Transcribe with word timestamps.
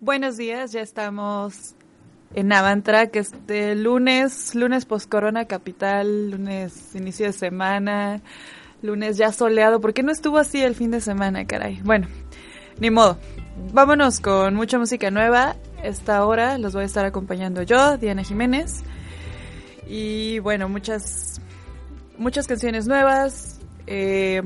Buenos 0.00 0.36
días, 0.36 0.70
ya 0.70 0.80
estamos 0.80 1.74
en 2.32 2.52
Avantrack 2.52 3.16
este 3.16 3.74
lunes, 3.74 4.54
lunes 4.54 4.84
post 4.84 5.10
Corona 5.10 5.46
Capital, 5.46 6.30
lunes 6.30 6.94
inicio 6.94 7.26
de 7.26 7.32
semana, 7.32 8.22
lunes 8.80 9.16
ya 9.16 9.32
soleado. 9.32 9.80
¿Por 9.80 9.94
qué 9.94 10.04
no 10.04 10.12
estuvo 10.12 10.38
así 10.38 10.62
el 10.62 10.76
fin 10.76 10.92
de 10.92 11.00
semana, 11.00 11.48
caray? 11.48 11.80
Bueno, 11.82 12.06
ni 12.78 12.90
modo. 12.90 13.18
Vámonos 13.72 14.20
con 14.20 14.54
mucha 14.54 14.78
música 14.78 15.10
nueva. 15.10 15.56
Esta 15.82 16.24
hora 16.24 16.58
los 16.58 16.74
voy 16.74 16.84
a 16.84 16.86
estar 16.86 17.04
acompañando 17.04 17.64
yo, 17.64 17.96
Diana 17.96 18.22
Jiménez. 18.22 18.84
Y 19.88 20.38
bueno, 20.38 20.68
muchas, 20.68 21.40
muchas 22.16 22.46
canciones 22.46 22.86
nuevas. 22.86 23.58
Eh, 23.88 24.42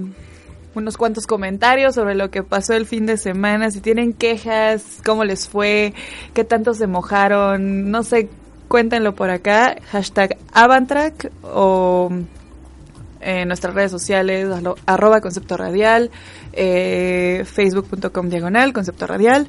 unos 0.75 0.97
cuantos 0.97 1.27
comentarios 1.27 1.95
sobre 1.95 2.15
lo 2.15 2.31
que 2.31 2.43
pasó 2.43 2.75
el 2.75 2.87
fin 2.87 3.07
de 3.07 3.17
semana, 3.17 3.71
si 3.71 3.81
tienen 3.81 4.12
quejas, 4.12 4.98
cómo 5.05 5.25
les 5.25 5.48
fue, 5.48 5.95
qué 6.35 6.45
tanto 6.45 6.75
se 6.75 6.87
mojaron, 6.87 7.91
no 7.91 8.03
sé, 8.03 8.29
cuéntenlo 8.69 9.15
por 9.15 9.31
acá, 9.31 9.77
hashtag 9.91 10.37
Avantrack 10.53 11.31
o 11.43 12.11
en 13.20 13.48
nuestras 13.48 13.75
redes 13.75 13.91
sociales, 13.91 14.48
arroba 14.87 15.20
concepto 15.20 15.56
radial, 15.56 16.11
eh, 16.53 17.45
facebook.com 17.47 18.28
diagonal, 18.28 18.73
concepto 18.73 19.06
radial. 19.06 19.48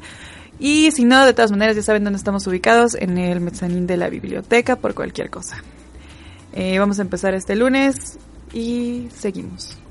Y 0.60 0.92
si 0.92 1.04
no, 1.04 1.26
de 1.26 1.34
todas 1.34 1.52
maneras 1.52 1.76
ya 1.76 1.82
saben 1.82 2.04
dónde 2.04 2.18
estamos 2.18 2.46
ubicados, 2.48 2.96
en 2.96 3.18
el 3.18 3.42
mezzanín 3.42 3.88
de 3.88 3.98
la 3.98 4.10
biblioteca 4.10 4.76
por 4.76 4.94
cualquier 4.94 5.30
cosa. 5.30 5.58
Eh, 6.54 6.78
vamos 6.78 7.00
a 7.00 7.02
empezar 7.02 7.34
este 7.34 7.56
lunes 7.56 8.20
y 8.54 9.08
seguimos. 9.16 9.83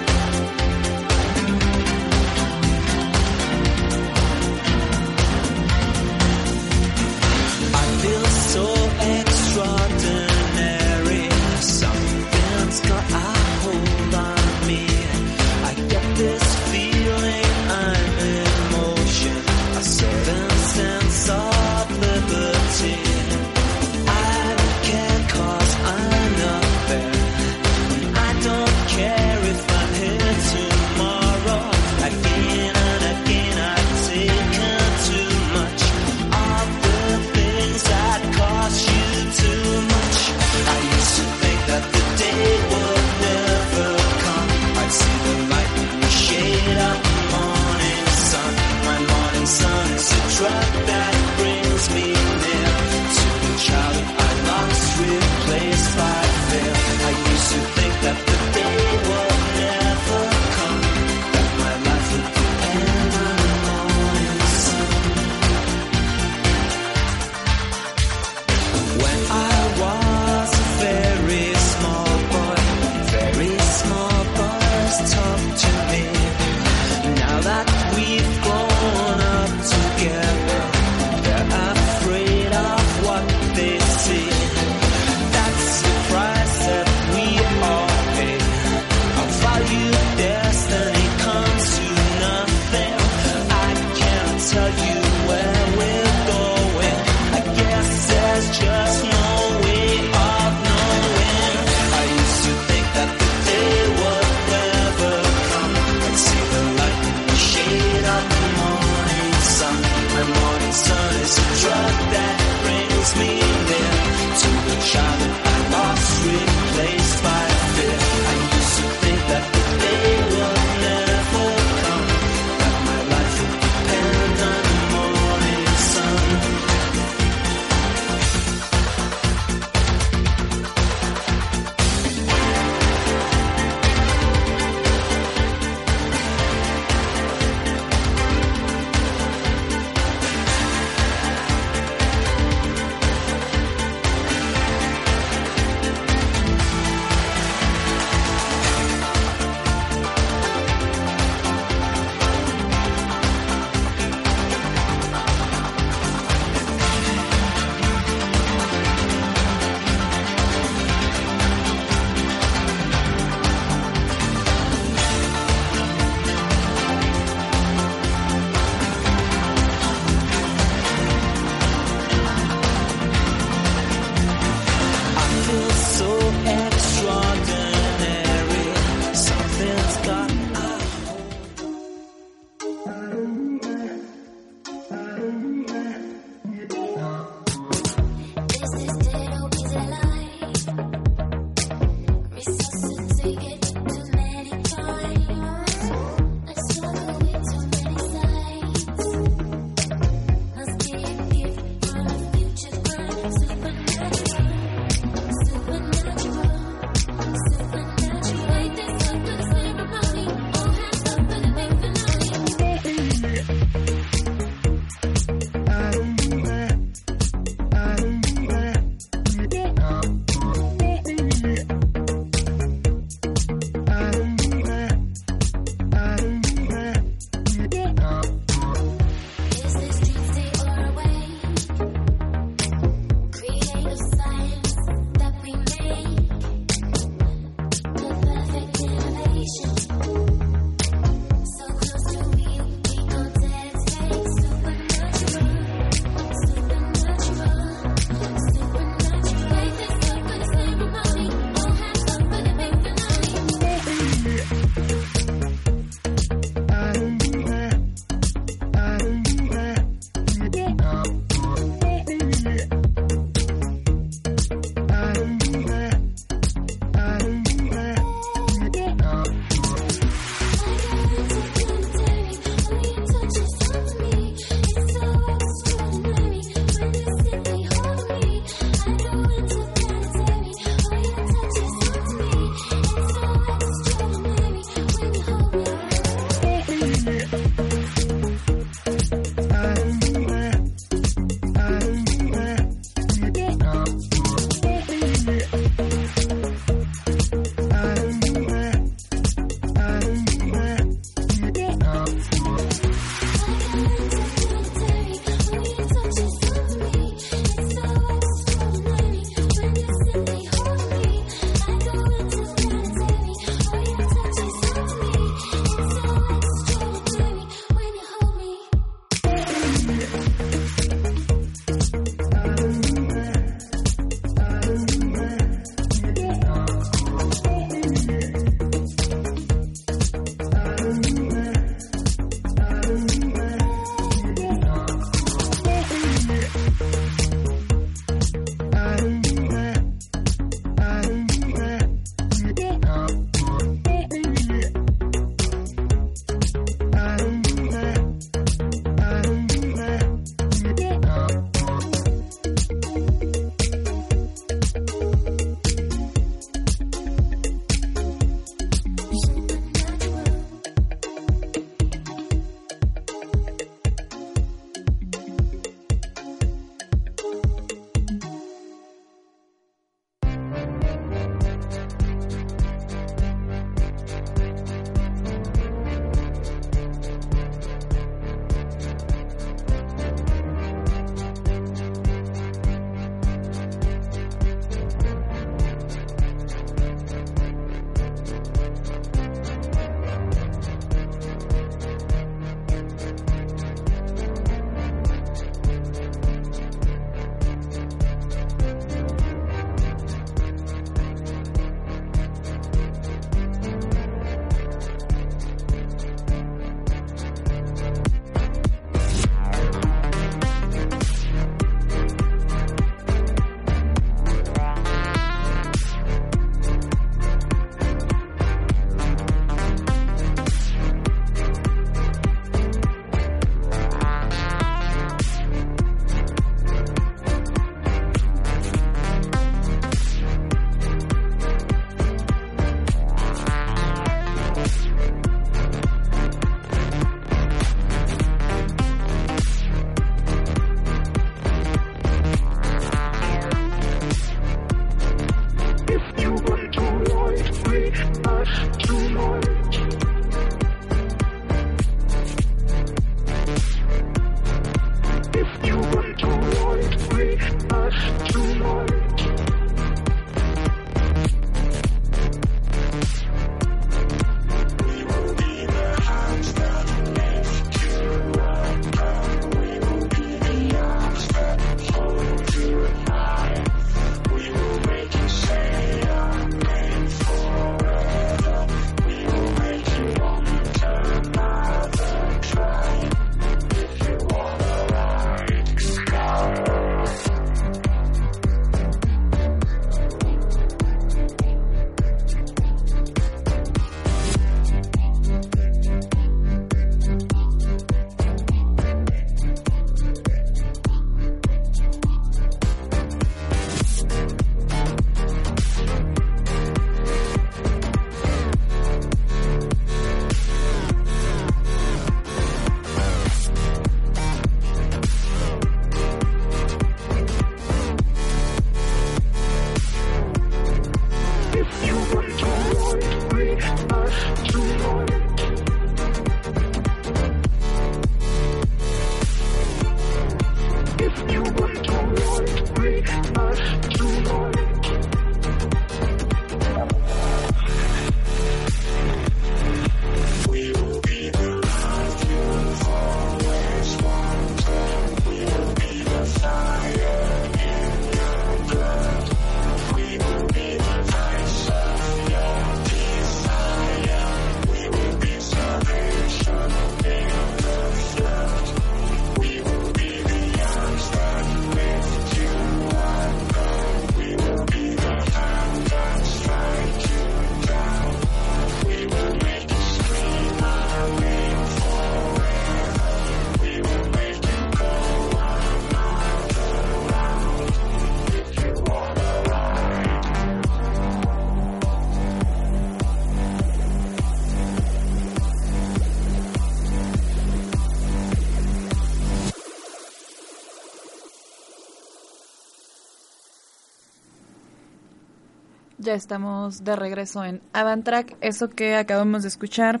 Ya 596.08 596.14
estamos 596.14 596.84
de 596.84 596.96
regreso 596.96 597.44
en 597.44 597.60
Avantrack. 597.74 598.38
Eso 598.40 598.70
que 598.70 598.96
acabamos 598.96 599.42
de 599.42 599.48
escuchar 599.48 600.00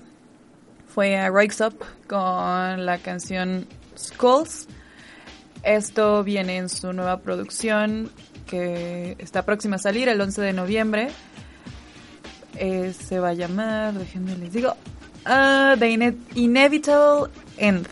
fue 0.86 1.18
a 1.18 1.28
Rise 1.30 1.66
Up 1.66 1.84
con 2.08 2.86
la 2.86 2.96
canción 2.96 3.66
Skulls. 3.94 4.68
Esto 5.62 6.24
viene 6.24 6.56
en 6.56 6.70
su 6.70 6.94
nueva 6.94 7.20
producción 7.20 8.10
que 8.46 9.16
está 9.18 9.44
próxima 9.44 9.76
a 9.76 9.78
salir 9.78 10.08
el 10.08 10.18
11 10.18 10.40
de 10.40 10.52
noviembre. 10.54 11.08
Eh, 12.56 12.94
se 12.98 13.20
va 13.20 13.28
a 13.28 13.34
llamar, 13.34 13.92
déjenme 13.92 14.34
les 14.38 14.54
digo, 14.54 14.76
uh, 15.26 15.78
The 15.78 16.16
Inevitable 16.36 17.30
End. 17.58 17.86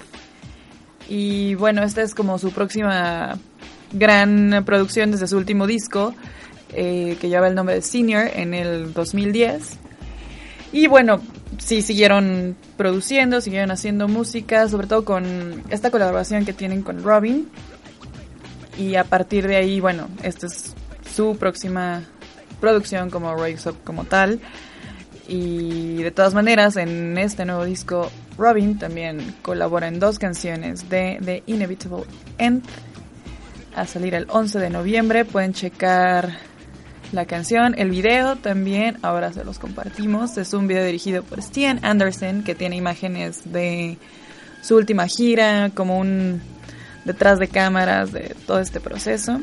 Y 1.06 1.54
bueno, 1.56 1.82
esta 1.82 2.00
es 2.00 2.14
como 2.14 2.38
su 2.38 2.50
próxima 2.50 3.36
gran 3.92 4.62
producción 4.64 5.10
desde 5.10 5.26
su 5.26 5.36
último 5.36 5.66
disco 5.66 6.14
eh, 6.72 7.16
que 7.20 7.28
lleva 7.28 7.48
el 7.48 7.54
nombre 7.54 7.76
de 7.76 7.82
Senior 7.82 8.28
en 8.34 8.54
el 8.54 8.92
2010. 8.92 9.78
Y 10.72 10.88
bueno, 10.88 11.20
sí 11.58 11.82
siguieron 11.82 12.56
produciendo, 12.76 13.40
siguieron 13.40 13.70
haciendo 13.70 14.08
música, 14.08 14.68
sobre 14.68 14.86
todo 14.86 15.04
con 15.04 15.62
esta 15.70 15.90
colaboración 15.90 16.44
que 16.44 16.52
tienen 16.52 16.82
con 16.82 17.02
Robin. 17.02 17.48
Y 18.78 18.96
a 18.96 19.04
partir 19.04 19.46
de 19.46 19.56
ahí, 19.56 19.80
bueno, 19.80 20.08
esta 20.22 20.46
es 20.46 20.74
su 21.14 21.36
próxima 21.38 22.02
producción 22.60 23.10
como 23.10 23.34
Rise 23.36 23.70
Up 23.70 23.78
como 23.84 24.04
tal. 24.04 24.40
Y 25.28 26.02
de 26.02 26.10
todas 26.10 26.34
maneras, 26.34 26.76
en 26.76 27.16
este 27.18 27.44
nuevo 27.44 27.64
disco, 27.64 28.10
Robin 28.38 28.78
también 28.78 29.34
colabora 29.42 29.88
en 29.88 29.98
dos 29.98 30.18
canciones 30.18 30.88
de 30.88 31.18
The 31.24 31.42
Inevitable 31.46 32.04
End. 32.38 32.64
A 33.74 33.86
salir 33.86 34.14
el 34.14 34.26
11 34.30 34.58
de 34.58 34.70
noviembre, 34.70 35.24
pueden 35.24 35.52
checar 35.52 36.38
la 37.12 37.24
canción, 37.26 37.74
el 37.78 37.90
video 37.90 38.36
también, 38.36 38.98
ahora 39.02 39.32
se 39.32 39.44
los 39.44 39.58
compartimos. 39.58 40.36
Es 40.38 40.52
un 40.52 40.66
video 40.66 40.84
dirigido 40.84 41.22
por 41.22 41.42
Stian 41.42 41.84
Anderson 41.84 42.42
que 42.42 42.54
tiene 42.54 42.76
imágenes 42.76 43.52
de 43.52 43.98
su 44.62 44.76
última 44.76 45.06
gira, 45.06 45.70
como 45.74 45.98
un 45.98 46.40
detrás 47.04 47.38
de 47.38 47.48
cámaras 47.48 48.12
de 48.12 48.34
todo 48.46 48.60
este 48.60 48.80
proceso. 48.80 49.40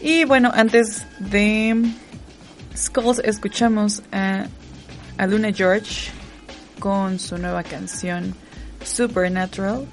Y 0.00 0.24
bueno, 0.24 0.50
antes 0.54 1.04
de 1.18 1.90
Skulls 2.76 3.20
escuchamos 3.24 4.02
a, 4.12 4.46
a 5.18 5.26
Luna 5.26 5.52
George 5.52 6.10
con 6.78 7.18
su 7.18 7.38
nueva 7.38 7.62
canción 7.62 8.34
Supernatural, 8.84 9.86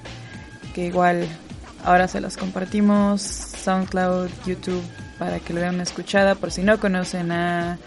que 0.74 0.86
igual 0.86 1.26
ahora 1.84 2.06
se 2.06 2.20
los 2.20 2.36
compartimos 2.36 3.22
SoundCloud, 3.22 4.30
YouTube, 4.46 4.84
para 5.24 5.40
que 5.40 5.54
lo 5.54 5.60
vean 5.60 5.76
una 5.76 5.84
escuchada. 5.84 6.34
Por 6.34 6.50
si 6.50 6.62
no 6.62 6.78
conocen 6.78 7.32
a, 7.32 7.78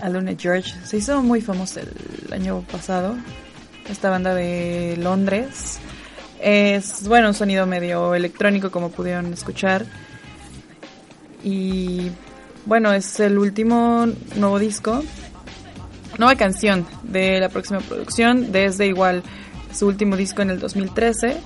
a 0.00 0.08
Luna 0.08 0.32
George, 0.36 0.74
se 0.84 0.96
hizo 0.96 1.22
muy 1.22 1.40
famoso 1.40 1.78
el 1.78 2.32
año 2.32 2.62
pasado. 2.62 3.16
Esta 3.88 4.10
banda 4.10 4.34
de 4.34 4.96
Londres. 5.00 5.78
Es, 6.42 7.06
bueno, 7.06 7.28
un 7.28 7.34
sonido 7.34 7.64
medio 7.66 8.12
electrónico 8.16 8.72
como 8.72 8.90
pudieron 8.90 9.32
escuchar. 9.32 9.86
Y 11.44 12.10
bueno, 12.64 12.92
es 12.92 13.20
el 13.20 13.38
último 13.38 14.06
nuevo 14.34 14.58
disco, 14.58 15.04
nueva 16.18 16.34
canción 16.34 16.84
de 17.04 17.38
la 17.38 17.50
próxima 17.50 17.78
producción, 17.78 18.50
desde 18.50 18.88
igual 18.88 19.22
su 19.72 19.86
último 19.86 20.16
disco 20.16 20.42
en 20.42 20.50
el 20.50 20.58
2013, 20.58 21.36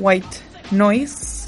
White 0.00 0.36
Noise. 0.72 1.39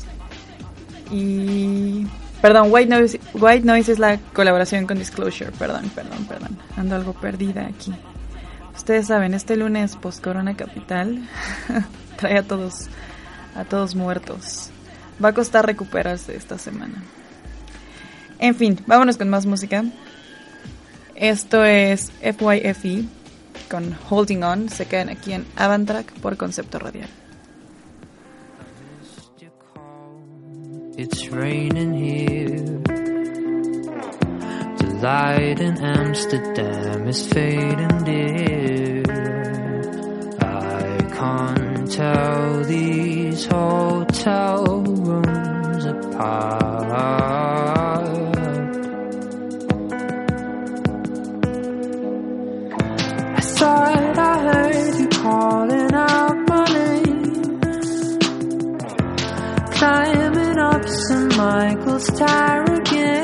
Y. 1.12 2.07
Perdón, 2.40 2.69
White 2.71 2.90
Noise, 2.90 3.21
White 3.35 3.64
Noise 3.64 3.92
es 3.92 3.99
la 4.00 4.19
colaboración 4.33 4.87
con 4.87 4.99
Disclosure. 4.99 5.52
Perdón, 5.52 5.90
perdón, 5.95 6.26
perdón. 6.26 6.59
Ando 6.76 6.97
algo 6.97 7.12
perdida 7.12 7.66
aquí. 7.66 7.92
Ustedes 8.75 9.07
saben, 9.07 9.35
este 9.35 9.57
lunes 9.57 9.97
post 9.97 10.25
Corona 10.25 10.57
Capital 10.57 11.23
trae 12.16 12.38
a 12.38 12.42
todos 12.42 12.88
a 13.54 13.64
todos 13.64 13.95
muertos. 13.95 14.71
Va 15.23 15.28
a 15.28 15.35
costar 15.35 15.66
recuperarse 15.66 16.35
esta 16.35 16.59
semana. 16.59 17.02
En 18.38 18.54
fin, 18.57 18.81
vámonos 18.87 19.19
con 19.19 19.28
más 19.28 19.47
música. 19.47 19.85
Esto 21.14 21.64
es 21.64 22.11
FYFE 22.21 23.04
con 23.71 23.97
Holding 24.11 24.42
On. 24.42 24.69
Se 24.69 24.87
quedan 24.87 25.11
aquí 25.11 25.33
en 25.33 25.47
Avantrack 25.54 26.12
por 26.14 26.37
Concepto 26.37 26.78
Radial. 26.81 27.09
It's 31.05 31.27
raining 31.31 31.95
here. 31.95 32.79
The 34.79 35.01
light 35.03 35.59
in 35.59 35.77
Amsterdam 35.83 37.09
is 37.09 37.27
fading 37.27 38.05
dear. 38.05 39.03
I 40.39 40.99
can't 41.13 41.91
tell 41.91 42.63
these 42.63 43.47
hotel 43.47 44.65
rooms 44.85 45.85
apart. 45.87 47.42
Simon 59.83 60.61
Ups 60.61 61.11
and 61.11 61.37
Michael's 61.37 62.07
Tarragon. 62.07 63.22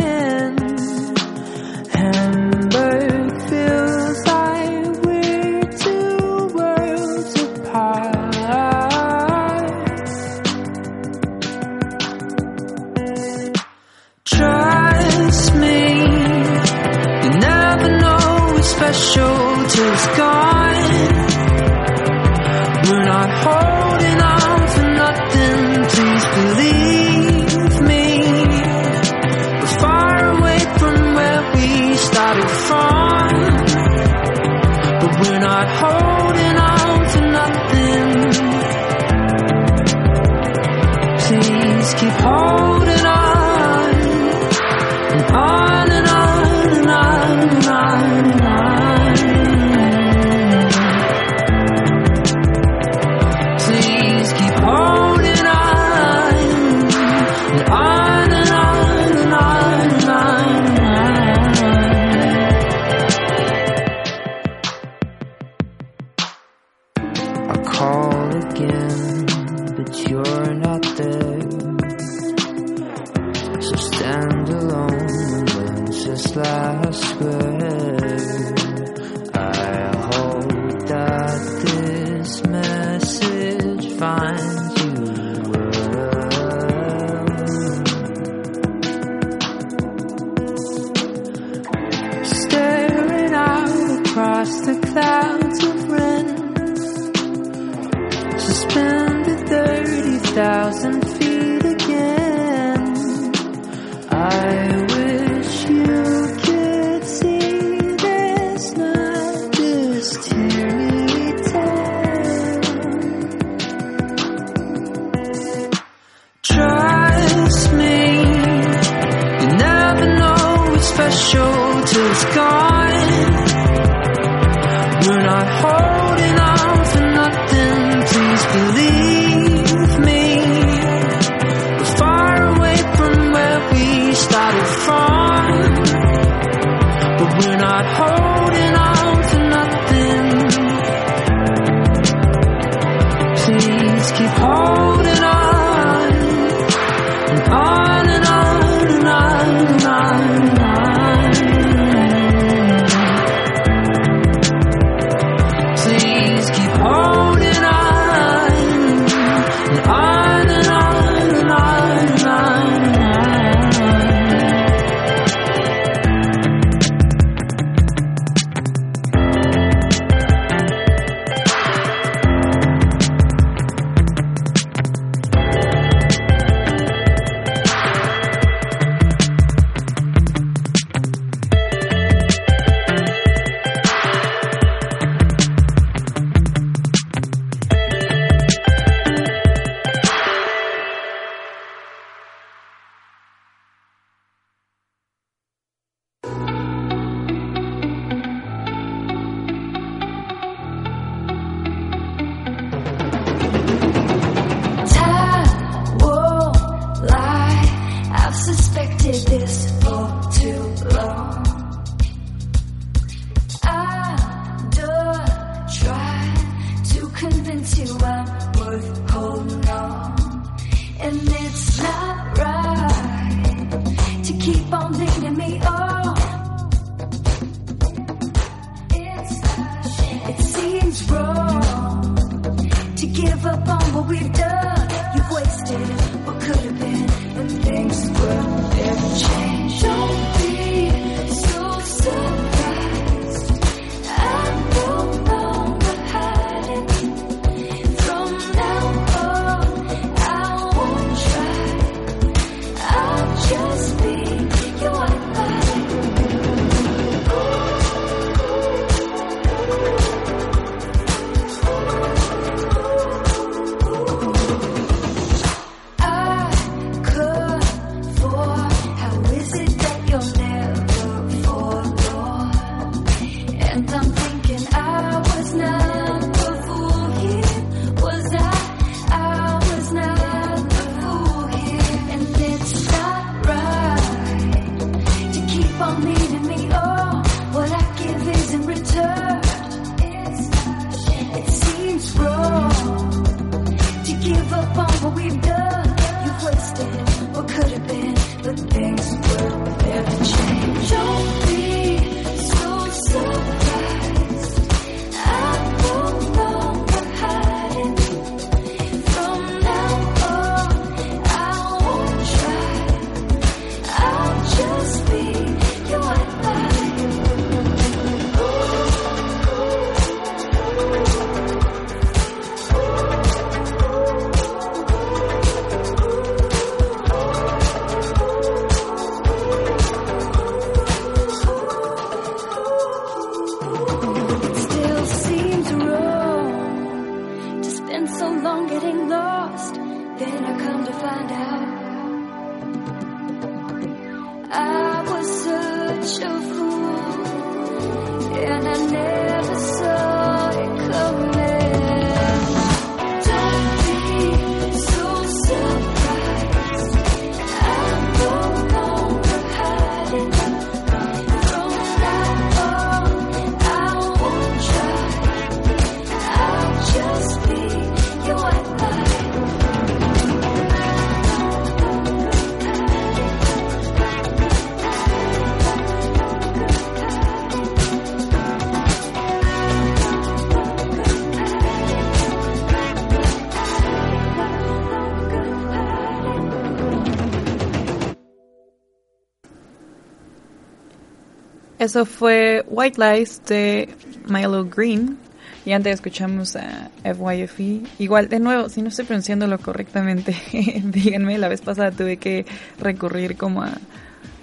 Eso 391.89 392.05
fue 392.05 392.67
White 392.69 393.01
Lies 393.01 393.41
de 393.47 393.89
Milo 394.27 394.67
Green. 394.67 395.17
Y 395.65 395.73
antes 395.73 395.95
escuchamos 395.95 396.55
a 396.55 396.91
FYFE. 397.03 397.81
Igual, 397.99 398.29
de 398.29 398.41
nuevo, 398.41 398.69
si 398.69 398.83
no 398.83 398.89
estoy 398.89 399.07
pronunciándolo 399.07 399.59
correctamente, 399.59 400.37
díganme. 400.85 401.39
La 401.39 401.49
vez 401.49 401.63
pasada 401.63 401.91
tuve 401.91 402.19
que 402.19 402.45
recurrir 402.79 403.39
como 403.39 403.63
a 403.63 403.73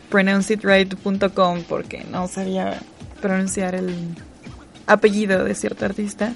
pronounceitright.com 0.10 1.62
porque 1.70 2.04
no 2.10 2.28
sabía 2.28 2.80
pronunciar 3.22 3.76
el 3.76 3.94
apellido 4.88 5.44
de 5.44 5.54
cierto 5.54 5.86
artista. 5.86 6.34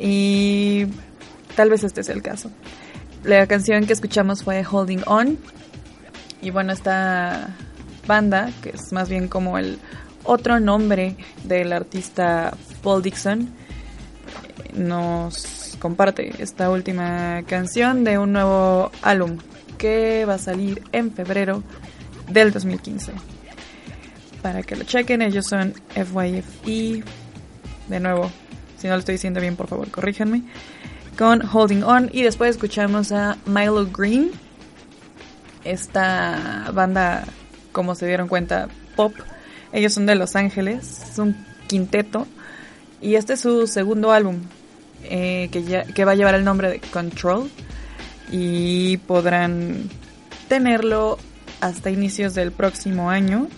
Y 0.00 0.86
tal 1.54 1.70
vez 1.70 1.84
este 1.84 2.00
es 2.00 2.08
el 2.08 2.20
caso. 2.20 2.50
La 3.22 3.46
canción 3.46 3.86
que 3.86 3.92
escuchamos 3.92 4.42
fue 4.42 4.66
Holding 4.68 5.04
On. 5.06 5.38
Y 6.40 6.50
bueno, 6.50 6.72
esta 6.72 7.54
banda, 8.08 8.50
que 8.60 8.70
es 8.70 8.92
más 8.92 9.08
bien 9.08 9.28
como 9.28 9.56
el 9.56 9.78
otro 10.24 10.60
nombre 10.60 11.16
del 11.44 11.72
artista 11.72 12.56
Paul 12.82 13.02
Dixon, 13.02 13.48
nos 14.74 15.76
comparte 15.78 16.32
esta 16.38 16.70
última 16.70 17.42
canción 17.46 18.04
de 18.04 18.18
un 18.18 18.32
nuevo 18.32 18.90
álbum 19.02 19.38
que 19.78 20.24
va 20.24 20.34
a 20.34 20.38
salir 20.38 20.82
en 20.92 21.12
febrero 21.12 21.62
del 22.28 22.52
2015. 22.52 23.12
Para 24.42 24.62
que 24.62 24.76
lo 24.76 24.84
chequen, 24.84 25.22
ellos 25.22 25.46
son 25.46 25.74
FYFE. 25.94 27.04
De 27.88 28.00
nuevo, 28.00 28.30
si 28.78 28.88
no 28.88 28.94
lo 28.94 29.00
estoy 29.00 29.14
diciendo 29.14 29.40
bien, 29.40 29.56
por 29.56 29.68
favor, 29.68 29.90
corríjanme. 29.90 30.42
Con 31.16 31.42
Holding 31.44 31.82
On. 31.84 32.10
Y 32.12 32.22
después 32.22 32.50
escuchamos 32.50 33.12
a 33.12 33.36
Milo 33.46 33.86
Green. 33.86 34.30
Esta 35.64 36.70
banda, 36.72 37.24
como 37.70 37.94
se 37.94 38.06
dieron 38.06 38.26
cuenta, 38.28 38.68
pop. 38.96 39.14
Ellos 39.72 39.92
son 39.94 40.06
de 40.06 40.14
Los 40.14 40.36
Ángeles. 40.36 41.02
Es 41.10 41.18
un 41.18 41.36
quinteto. 41.66 42.26
Y 43.00 43.14
este 43.16 43.34
es 43.34 43.40
su 43.40 43.66
segundo 43.66 44.12
álbum. 44.12 44.36
eh, 45.04 45.48
que, 45.50 45.64
ya- 45.64 45.84
va 46.04 46.12
a 46.12 46.14
llevar 46.14 46.34
el 46.36 46.44
nombre 46.44 46.70
de 46.70 46.80
Control. 46.80 47.50
Y 48.30 48.98
podrán 48.98 49.88
tenerlo 50.48 51.18
hasta 51.60 51.90
inicios 51.90 52.34
del 52.34 52.52
próximo 52.52 53.10
año. 53.10 53.48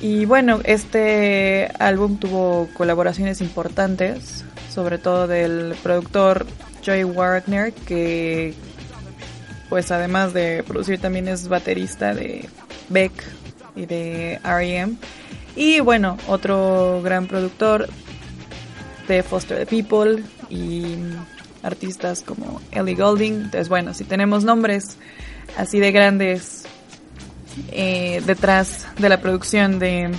Y 0.00 0.24
bueno, 0.26 0.60
este 0.64 1.68
álbum 1.80 2.18
tuvo 2.18 2.68
colaboraciones 2.74 3.40
importantes, 3.40 4.44
sobre 4.72 4.98
todo 4.98 5.26
del 5.26 5.74
productor 5.82 6.46
Joey 6.86 7.02
Wagner, 7.04 7.72
que 7.72 8.54
pues 9.68 9.90
además 9.90 10.32
de 10.32 10.62
producir 10.66 11.00
también 11.00 11.26
es 11.28 11.48
baterista 11.48 12.14
de 12.14 12.48
Beck 12.88 13.12
y 13.78 13.86
de 13.86 14.40
R.E.M. 14.44 14.96
Y 15.56 15.80
bueno, 15.80 16.16
otro 16.26 17.00
gran 17.02 17.26
productor 17.26 17.88
de 19.06 19.22
Foster 19.22 19.58
the 19.58 19.66
People 19.66 20.22
y 20.50 20.96
artistas 21.62 22.22
como 22.22 22.60
Ellie 22.72 22.94
Goulding. 22.94 23.34
Entonces 23.34 23.68
bueno, 23.68 23.94
si 23.94 24.04
tenemos 24.04 24.44
nombres 24.44 24.96
así 25.56 25.80
de 25.80 25.92
grandes 25.92 26.64
eh, 27.72 28.22
detrás 28.26 28.86
de 28.98 29.08
la 29.08 29.20
producción 29.20 29.78
de 29.78 30.10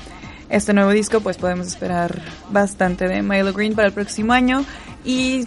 este 0.50 0.74
nuevo 0.74 0.92
disco, 0.92 1.22
pues 1.22 1.38
podemos 1.38 1.68
esperar 1.68 2.22
bastante 2.50 3.08
de 3.08 3.22
Milo 3.22 3.54
Green 3.54 3.76
para 3.76 3.88
el 3.88 3.94
próximo 3.94 4.34
año. 4.34 4.66
Y 5.06 5.46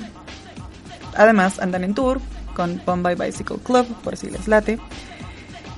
además 1.16 1.58
andan 1.58 1.84
en 1.84 1.94
tour 1.94 2.20
con 2.54 2.80
Bombay 2.84 3.14
Bicycle 3.14 3.58
Club, 3.58 3.86
por 4.02 4.16
si 4.16 4.30
les 4.30 4.48
late. 4.48 4.78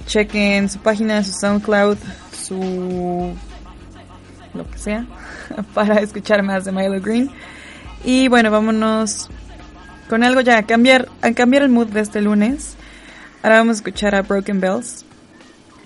Chequen 0.06 0.68
su 0.68 0.78
página, 0.80 1.24
su 1.24 1.32
SoundCloud, 1.32 1.96
su 2.44 3.34
lo 4.54 4.70
que 4.70 4.78
sea, 4.78 5.06
para 5.74 6.00
escuchar 6.00 6.42
más 6.42 6.64
de 6.64 6.72
Milo 6.72 7.00
Green. 7.00 7.30
Y 8.04 8.28
bueno, 8.28 8.50
vámonos 8.50 9.28
con 10.08 10.22
algo 10.22 10.40
ya, 10.40 10.58
a 10.58 10.62
cambiar, 10.64 11.08
a 11.22 11.32
cambiar 11.32 11.62
el 11.62 11.70
mood 11.70 11.88
de 11.88 12.00
este 12.00 12.20
lunes. 12.20 12.76
Ahora 13.42 13.58
vamos 13.58 13.76
a 13.76 13.78
escuchar 13.78 14.14
a 14.14 14.22
Broken 14.22 14.60
Bells 14.60 15.04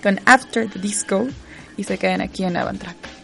con 0.03 0.19
After 0.25 0.69
the 0.69 0.79
Disco 0.79 1.27
y 1.77 1.83
se 1.83 1.97
quedan 1.97 2.21
aquí 2.21 2.43
en 2.43 2.57
Avantrack. 2.57 3.18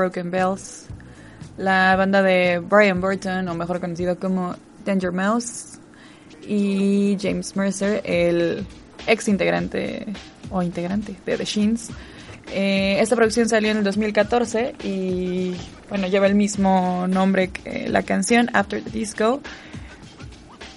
Broken 0.00 0.30
Bells, 0.30 0.86
la 1.58 1.94
banda 1.94 2.22
de 2.22 2.58
Brian 2.58 3.02
Burton, 3.02 3.46
o 3.48 3.54
mejor 3.54 3.80
conocido 3.80 4.18
como 4.18 4.56
Danger 4.86 5.12
Mouse, 5.12 5.78
y 6.46 7.18
James 7.20 7.54
Mercer, 7.54 8.00
el 8.04 8.66
ex 9.06 9.28
integrante 9.28 10.06
o 10.50 10.62
integrante 10.62 11.16
de 11.26 11.36
The 11.36 11.44
Sheens. 11.44 11.90
Eh, 12.50 12.96
esta 12.98 13.14
producción 13.14 13.46
salió 13.46 13.70
en 13.70 13.76
el 13.76 13.84
2014 13.84 14.74
y 14.82 15.54
bueno, 15.90 16.08
lleva 16.08 16.26
el 16.26 16.34
mismo 16.34 17.06
nombre 17.06 17.48
que 17.48 17.90
la 17.90 18.02
canción 18.02 18.48
After 18.54 18.82
the 18.82 18.90
Disco. 18.90 19.42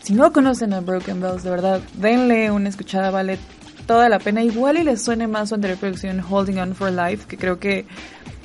Si 0.02 0.14
no 0.14 0.34
conocen 0.34 0.74
a 0.74 0.82
Broken 0.82 1.22
Bells, 1.22 1.44
de 1.44 1.50
verdad, 1.50 1.80
denle 1.94 2.52
una 2.52 2.68
escuchada, 2.68 3.10
vale 3.10 3.40
toda 3.86 4.10
la 4.10 4.20
pena. 4.20 4.44
Igual 4.44 4.78
y 4.78 4.84
les 4.84 5.02
suene 5.02 5.28
más 5.28 5.50
su 5.50 5.56
anterior 5.56 5.80
producción 5.80 6.22
Holding 6.30 6.60
On 6.60 6.76
for 6.76 6.92
Life, 6.92 7.26
que 7.28 7.38
creo 7.38 7.58
que 7.58 7.86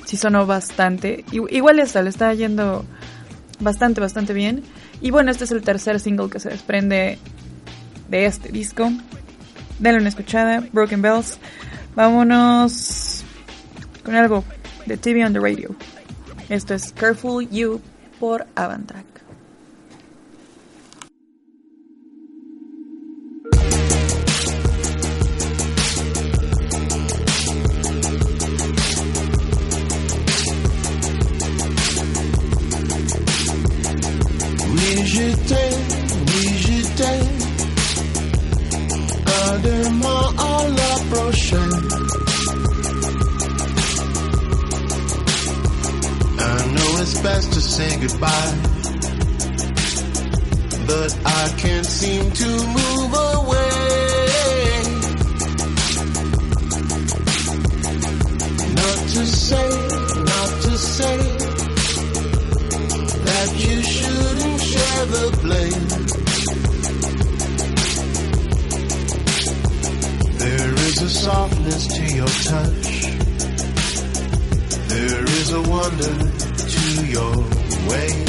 sí 0.09 0.17
sonó 0.17 0.47
bastante. 0.47 1.23
Igual 1.31 1.77
esta, 1.77 2.01
le 2.01 2.09
está 2.09 2.33
yendo 2.33 2.83
bastante, 3.59 4.01
bastante 4.01 4.33
bien. 4.33 4.63
Y 5.01 5.11
bueno, 5.11 5.29
este 5.29 5.43
es 5.43 5.51
el 5.51 5.61
tercer 5.61 5.99
single 5.99 6.31
que 6.31 6.39
se 6.39 6.49
desprende 6.49 7.19
de 8.09 8.25
este 8.25 8.51
disco. 8.51 8.91
Denle 9.77 9.99
una 9.99 10.09
escuchada, 10.09 10.63
Broken 10.73 11.03
Bells. 11.03 11.37
Vámonos 11.95 13.23
con 14.03 14.15
algo 14.15 14.43
de 14.87 14.97
TV 14.97 15.23
on 15.23 15.33
the 15.33 15.39
Radio. 15.39 15.75
Esto 16.49 16.73
es 16.73 16.91
Careful 16.91 17.47
You 17.47 17.79
por 18.19 18.47
Avantrack. 18.55 19.08
I 51.41 51.47
can't 51.55 51.85
seem 51.85 52.31
to 52.31 52.47
move 52.47 53.13
away. 53.13 53.69
Not 58.75 58.99
to 59.13 59.25
say, 59.25 59.69
not 60.31 60.49
to 60.65 60.77
say 60.77 61.17
that 63.23 63.49
you 63.55 63.81
shouldn't 63.81 64.61
share 64.71 65.05
the 65.15 65.25
blame. 65.43 65.87
There 70.39 70.73
is 70.89 71.01
a 71.01 71.09
softness 71.09 71.87
to 71.95 72.03
your 72.19 72.33
touch. 72.51 72.89
There 74.89 75.25
is 75.39 75.49
a 75.53 75.61
wonder 75.61 76.15
to 76.75 77.05
your 77.07 77.35
ways. 77.89 78.28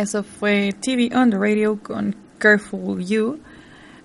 Eso 0.00 0.22
fue 0.22 0.74
TV 0.80 1.14
on 1.14 1.28
the 1.28 1.36
Radio 1.36 1.78
con 1.78 2.16
Careful 2.38 3.04
You. 3.04 3.38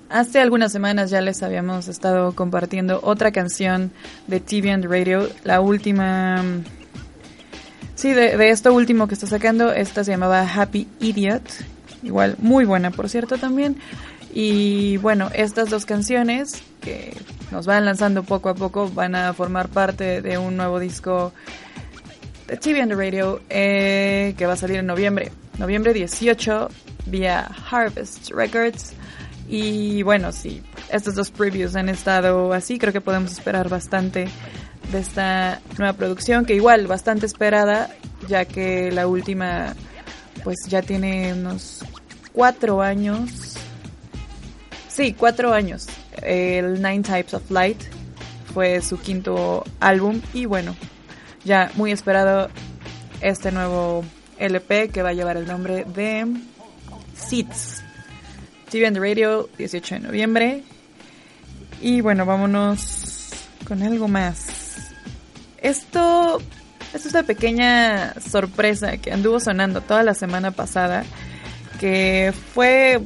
Hace 0.10 0.42
algunas 0.42 0.74
semanas 0.74 1.10
ya 1.10 1.22
les 1.22 1.42
habíamos 1.42 1.88
estado 1.88 2.36
compartiendo 2.36 3.00
otra 3.02 3.32
canción 3.32 3.94
de 4.28 4.42
TV 4.42 4.74
on 4.74 4.82
the 4.82 4.90
Radio. 4.90 5.30
La 5.46 5.62
última... 5.62 6.44
Sí, 7.96 8.12
de, 8.12 8.50
esto 8.50 8.74
último 8.74 9.08
que 9.08 9.14
está 9.14 9.26
sacando, 9.26 9.72
esta 9.72 10.04
se 10.04 10.12
llamaba 10.12 10.42
Happy 10.42 10.86
Idiot. 11.00 11.44
Igual, 12.04 12.36
muy 12.40 12.66
buena, 12.66 12.92
por 12.92 13.08
cierto, 13.08 13.38
también. 13.38 13.78
Y 14.34 14.98
bueno, 14.98 15.30
estas 15.34 15.70
dos 15.70 15.86
canciones 15.86 16.62
que 16.82 17.16
nos 17.52 17.68
van 17.68 17.86
lanzando 17.86 18.24
poco 18.24 18.50
a 18.50 18.56
poco 18.56 18.90
van 18.90 19.16
a 19.16 19.34
formar 19.34 19.70
parte 19.70 20.22
de 20.22 20.38
un 20.38 20.58
nuevo 20.58 20.78
disco 20.78 21.32
de 22.50 22.58
TV 22.58 22.84
on 22.84 22.90
the 22.90 22.96
Radio 22.96 23.40
eh, 23.50 24.36
que 24.38 24.46
va 24.46 24.54
a 24.54 24.58
salir 24.58 24.80
en 24.80 24.88
noviembre. 24.88 25.32
Noviembre 25.58 25.94
18 25.94 26.70
vía 27.08 27.50
Harvest 27.70 28.32
Records. 28.32 28.94
Y 29.48 30.02
bueno, 30.04 30.32
si 30.32 30.64
estos 30.90 31.16
dos 31.16 31.32
previews 31.32 31.76
han 31.76 31.90
estado 31.90 32.54
así, 32.54 32.80
creo 32.80 32.92
que 32.92 33.02
podemos 33.02 33.32
esperar 33.32 33.70
bastante 33.70 34.28
de 34.92 35.00
esta 35.00 35.62
nueva 35.78 35.94
producción, 35.94 36.46
que 36.46 36.56
igual 36.56 36.88
bastante 36.88 37.26
esperada, 37.26 37.90
ya 38.28 38.46
que 38.46 38.92
la 38.92 39.08
última 39.08 39.76
pues 40.44 40.58
ya 40.68 40.82
tiene 40.82 41.34
unos 41.34 41.84
cuatro 42.32 42.82
años. 42.82 43.56
Sí, 44.88 45.14
cuatro 45.14 45.54
años. 45.54 45.88
El 46.22 46.82
Nine 46.82 47.02
Types 47.02 47.34
of 47.34 47.50
Light 47.52 47.82
fue 48.54 48.82
su 48.82 49.00
quinto 49.00 49.64
álbum 49.80 50.22
y 50.34 50.46
bueno, 50.46 50.76
ya 51.44 51.72
muy 51.76 51.92
esperado 51.92 52.50
este 53.22 53.52
nuevo 53.52 54.04
LP 54.38 54.90
que 54.90 55.02
va 55.02 55.10
a 55.10 55.14
llevar 55.14 55.38
el 55.38 55.48
nombre 55.48 55.86
de 55.86 56.26
Seeds. 57.16 57.84
TV 58.70 58.88
and 58.88 58.98
Radio, 58.98 59.50
18 59.58 59.96
de 59.96 60.02
noviembre. 60.02 60.64
Y 61.82 62.02
bueno, 62.02 62.26
vámonos 62.26 63.30
con 63.68 63.84
algo 63.84 64.08
más. 64.08 64.92
Esto, 65.62 66.42
esto 66.94 67.08
es 67.08 67.14
una 67.14 67.24
pequeña 67.24 68.14
sorpresa 68.20 68.98
que 68.98 69.12
anduvo 69.12 69.40
sonando 69.40 69.82
toda 69.82 70.04
la 70.04 70.14
semana 70.14 70.52
pasada, 70.52 71.04
que 71.80 72.34
fue 72.54 73.02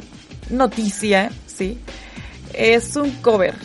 noticia, 0.49 1.31
sí. 1.45 1.77
Es 2.53 2.95
un 2.95 3.11
cover 3.21 3.55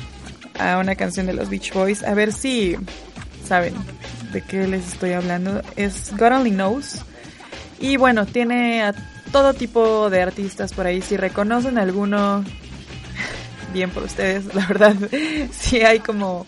a 0.59 0.79
una 0.79 0.95
canción 0.95 1.27
de 1.27 1.33
los 1.33 1.49
Beach 1.49 1.73
Boys. 1.73 2.03
A 2.03 2.15
ver 2.15 2.33
si 2.33 2.77
saben 3.47 3.75
de 4.33 4.43
qué 4.43 4.67
les 4.67 4.93
estoy 4.93 5.12
hablando. 5.12 5.62
Es 5.77 6.12
God 6.17 6.33
Only 6.33 6.51
Knows. 6.51 7.01
Y 7.85 7.99
bueno, 7.99 8.24
tiene 8.24 8.82
a 8.82 8.95
todo 9.30 9.53
tipo 9.53 10.09
de 10.09 10.22
artistas 10.22 10.72
por 10.72 10.87
ahí. 10.87 11.03
Si 11.03 11.18
reconocen 11.18 11.76
alguno, 11.76 12.43
bien 13.74 13.91
por 13.91 14.05
ustedes, 14.05 14.55
la 14.55 14.66
verdad. 14.66 14.97
Sí 15.53 15.82
hay 15.82 16.01
como 16.01 16.47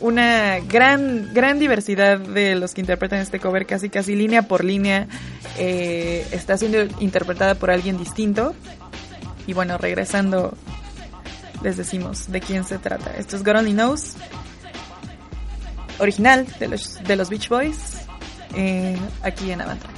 una 0.00 0.58
gran, 0.58 1.32
gran 1.32 1.60
diversidad 1.60 2.18
de 2.18 2.56
los 2.56 2.74
que 2.74 2.80
interpretan 2.80 3.20
este 3.20 3.38
cover, 3.38 3.64
casi 3.64 3.90
casi 3.90 4.16
línea 4.16 4.42
por 4.42 4.64
línea. 4.64 5.06
eh, 5.56 6.26
está 6.32 6.58
siendo 6.58 6.82
interpretada 6.98 7.54
por 7.54 7.70
alguien 7.70 7.96
distinto. 7.96 8.52
Y 9.46 9.52
bueno, 9.52 9.78
regresando, 9.78 10.52
les 11.62 11.76
decimos 11.76 12.32
de 12.32 12.40
quién 12.40 12.64
se 12.64 12.78
trata. 12.78 13.12
Esto 13.16 13.36
es 13.36 13.44
God 13.44 13.58
Only 13.58 13.72
Knows, 13.72 14.16
original 16.00 16.44
de 16.58 16.66
los, 16.66 17.00
de 17.04 17.14
los 17.14 17.30
Beach 17.30 17.48
Boys, 17.48 17.98
eh, 18.56 18.96
aquí 19.22 19.52
en 19.52 19.60
Avantrack. 19.60 19.95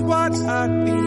What 0.00 0.34
I'd 0.34 1.03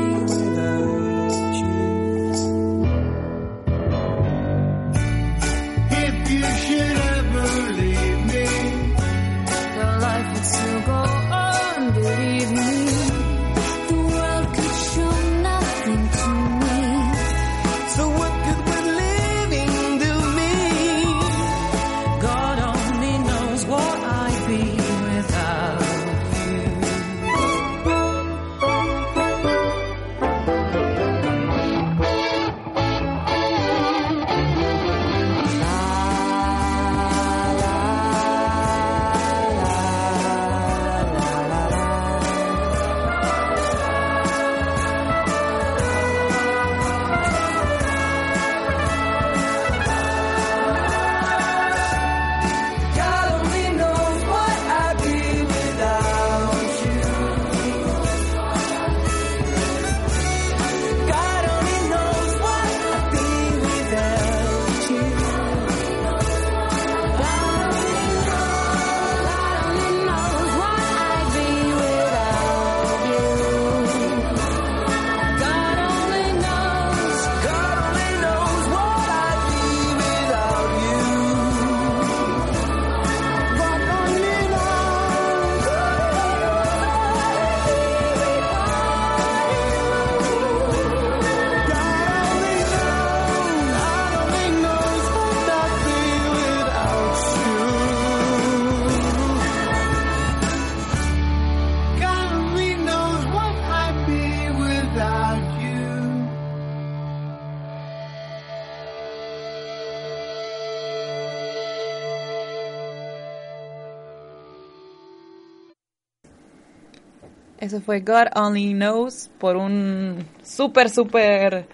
Eso 117.67 117.81
fue 117.81 117.99
God 117.99 118.27
Only 118.33 118.71
Knows 118.75 119.29
por 119.39 119.57
un 119.57 120.25
súper, 120.41 120.89
súper 120.89 121.67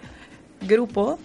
grupo 0.62 1.20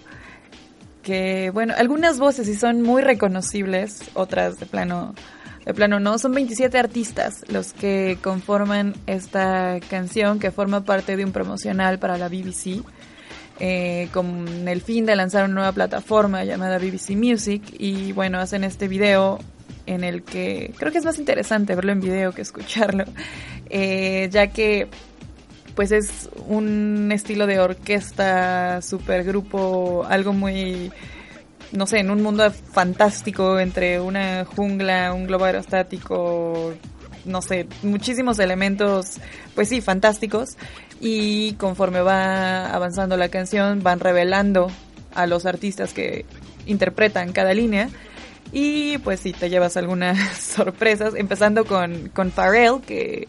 que, 1.01 1.49
bueno, 1.51 1.74
algunas 1.76 2.20
voces 2.20 2.45
sí 2.45 2.53
son 2.53 2.84
muy 2.84 3.01
reconocibles, 3.01 4.11
otras 4.13 4.59
de 4.59 4.67
plano, 4.67 5.15
de 5.65 5.74
plano 5.74 5.99
no. 5.99 6.20
Son 6.20 6.34
27 6.34 6.78
artistas 6.78 7.43
los 7.47 7.74
que 7.74 8.20
conforman 8.22 8.93
esta 9.07 9.80
canción 9.89 10.38
que 10.38 10.51
forma 10.51 10.84
parte 10.86 11.17
de 11.17 11.26
un 11.26 11.32
promocional 11.32 11.97
para 11.97 12.20
la 12.20 12.30
BBC. 12.30 12.84
eh, 13.59 14.07
con 14.13 14.67
el 14.67 14.82
fin 14.82 15.07
de 15.07 15.15
lanzar 15.15 15.45
una 15.45 15.55
nueva 15.55 15.72
plataforma 15.72 16.43
llamada 16.43 16.78
BBC 16.78 17.15
Music 17.15 17.63
y 17.80 18.11
bueno, 18.11 18.38
hacen 18.39 18.63
este 18.63 18.88
video 18.88 19.39
en 19.89 20.03
el 20.03 20.22
que 20.22 20.74
creo 20.78 20.91
que 20.91 20.99
es 20.99 21.05
más 21.05 21.17
interesante 21.17 21.74
verlo 21.76 21.91
en 21.91 21.99
video 21.99 22.32
que 22.32 22.43
escucharlo, 22.43 23.05
eh, 23.70 24.30
ya 24.32 24.47
que 24.47 24.88
pues 25.76 25.93
es 25.93 26.30
un 26.47 27.09
estilo 27.13 27.47
de 27.47 27.59
orquesta, 27.59 28.82
supergrupo, 28.82 30.05
algo 30.09 30.34
muy, 30.34 30.91
no 31.72 31.88
sé, 31.88 31.99
en 31.99 32.11
un 32.11 32.22
mundo 32.22 32.51
fantástico 32.51 33.59
entre 33.59 34.01
una 34.01 34.43
jungla, 34.43 35.13
un 35.13 35.26
globo 35.26 35.45
aerostático, 35.45 36.74
no 37.24 37.41
sé, 37.41 37.67
muchísimos 37.82 38.39
elementos, 38.39 39.20
pues 39.55 39.70
sí, 39.70 39.80
fantásticos. 39.80 40.57
Y 40.99 41.53
conforme 41.53 42.01
va 42.01 42.72
avanzando 42.72 43.15
la 43.15 43.30
canción, 43.30 43.82
van 43.82 44.01
revelando 44.01 44.70
a 45.15 45.28
los 45.28 45.45
artistas 45.45 45.93
que 45.93 46.26
interpretan 46.65 47.32
cada 47.32 47.53
línea. 47.53 47.89
Y 48.51 48.97
pues 48.97 49.22
sí, 49.22 49.32
te 49.32 49.49
llevas 49.49 49.78
algunas 49.78 50.17
sorpresas, 50.39 51.13
empezando 51.15 51.63
con, 51.63 52.09
con 52.09 52.32
Pharrell, 52.32 52.82
que 52.86 53.28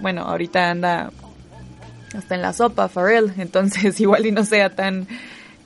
bueno, 0.00 0.22
ahorita 0.22 0.70
anda 0.70 1.10
hasta 2.16 2.34
en 2.34 2.42
la 2.42 2.52
sopa 2.52 2.88
Pharrell, 2.88 3.32
entonces 3.38 4.00
igual 4.00 4.26
y 4.26 4.32
no 4.32 4.44
sea 4.44 4.70
tan 4.70 5.06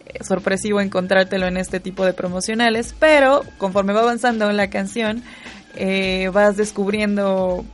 eh, 0.07 0.22
sorpresivo 0.22 0.80
encontrártelo 0.80 1.47
en 1.47 1.57
este 1.57 1.80
tipo 1.80 2.05
de 2.05 2.12
promocionales, 2.12 2.95
pero 2.99 3.43
conforme 3.59 3.93
va 3.93 4.01
avanzando 4.01 4.51
la 4.53 4.68
canción, 4.70 5.22
eh, 5.76 6.30
vas 6.32 6.57
descubriendo 6.57 7.64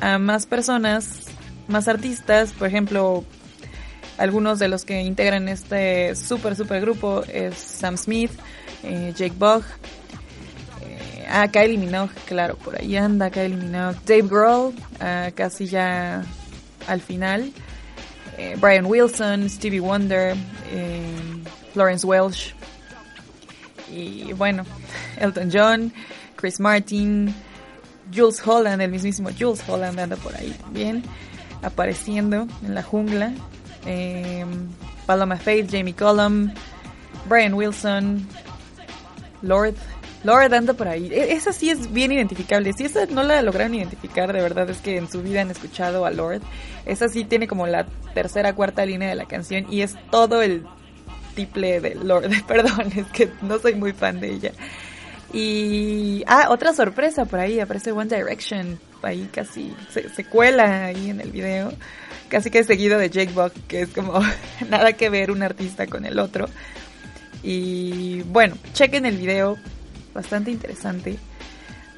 a 0.00 0.18
más 0.18 0.46
personas, 0.46 1.26
más 1.68 1.88
artistas, 1.88 2.52
por 2.52 2.68
ejemplo, 2.68 3.24
algunos 4.18 4.58
de 4.58 4.68
los 4.68 4.84
que 4.84 5.00
integran 5.00 5.48
este 5.48 6.14
super 6.14 6.54
super 6.54 6.80
grupo 6.80 7.24
es 7.26 7.56
Sam 7.56 7.96
Smith, 7.96 8.30
eh, 8.82 9.12
Jake 9.16 9.34
Bugg, 9.36 9.64
eh, 11.26 11.50
Kylie 11.50 11.78
Minogue, 11.78 12.14
claro, 12.26 12.56
por 12.56 12.80
ahí 12.80 12.96
anda 12.96 13.30
Kylie 13.30 13.56
Minogue, 13.56 13.96
Dave 14.06 14.28
Grohl, 14.28 14.74
ah, 15.00 15.30
casi 15.34 15.66
ya 15.66 16.24
al 16.86 17.00
final, 17.00 17.52
eh, 18.38 18.56
Brian 18.60 18.86
Wilson, 18.86 19.48
Stevie 19.48 19.80
Wonder, 19.80 20.36
eh, 20.70 21.16
Florence 21.72 22.06
Welsh, 22.06 22.54
y 23.90 24.32
bueno, 24.32 24.64
Elton 25.18 25.50
John, 25.52 25.92
Chris 26.36 26.60
Martin, 26.60 27.34
Jules 28.14 28.42
Holland, 28.44 28.80
el 28.82 28.90
mismísimo 28.90 29.30
Jules 29.38 29.62
Holland 29.68 29.98
anda 29.98 30.16
por 30.16 30.34
ahí 30.36 30.50
también, 30.60 31.02
apareciendo 31.62 32.46
en 32.64 32.74
la 32.74 32.82
jungla. 32.82 33.32
Eh, 33.86 34.44
Paloma 35.06 35.36
Faith, 35.36 35.70
Jamie 35.70 35.94
Cullum, 35.94 36.52
Brian 37.28 37.54
Wilson, 37.54 38.26
Lord. 39.42 39.76
Lord 40.24 40.52
anda 40.54 40.72
por 40.72 40.88
ahí. 40.88 41.08
E- 41.12 41.32
Esa 41.34 41.52
sí 41.52 41.70
es 41.70 41.92
bien 41.92 42.10
identificable. 42.10 42.72
Si 42.72 42.84
esa 42.84 43.06
no 43.06 43.22
la 43.22 43.40
lograron 43.42 43.74
identificar, 43.74 44.32
de 44.32 44.40
verdad 44.42 44.68
es 44.70 44.78
que 44.78 44.96
en 44.96 45.08
su 45.10 45.22
vida 45.22 45.42
han 45.42 45.50
escuchado 45.50 46.04
a 46.06 46.10
Lord. 46.10 46.40
Esa 46.86 47.08
sí 47.08 47.24
tiene 47.24 47.46
como 47.46 47.66
la 47.66 47.86
tercera, 48.14 48.54
cuarta 48.54 48.84
línea 48.84 49.08
de 49.08 49.14
la 49.14 49.26
canción 49.26 49.66
y 49.72 49.82
es 49.82 49.94
todo 50.10 50.42
el 50.42 50.64
triple 51.34 51.80
de 51.80 51.94
Lord. 51.94 52.30
Perdón, 52.48 52.90
es 52.96 53.06
que 53.12 53.30
no 53.42 53.58
soy 53.58 53.74
muy 53.74 53.92
fan 53.92 54.18
de 54.20 54.32
ella. 54.32 54.52
Y. 55.32 56.22
Ah, 56.26 56.46
otra 56.50 56.72
sorpresa 56.72 57.24
por 57.24 57.40
ahí. 57.40 57.60
Aparece 57.60 57.92
One 57.92 58.14
Direction. 58.14 58.78
Ahí 59.02 59.28
casi 59.32 59.74
se, 59.90 60.08
se 60.08 60.24
cuela 60.24 60.86
ahí 60.86 61.10
en 61.10 61.20
el 61.20 61.30
video. 61.30 61.72
Casi 62.28 62.50
que 62.50 62.64
seguido 62.64 62.98
de 62.98 63.10
Jake 63.10 63.32
Buck, 63.32 63.52
que 63.68 63.82
es 63.82 63.88
como 63.90 64.20
nada 64.68 64.92
que 64.94 65.10
ver 65.10 65.30
un 65.30 65.42
artista 65.42 65.86
con 65.86 66.06
el 66.06 66.18
otro. 66.18 66.46
Y 67.42 68.22
bueno, 68.22 68.56
chequen 68.72 69.04
el 69.06 69.16
video. 69.18 69.58
Bastante 70.14 70.52
interesante. 70.52 71.18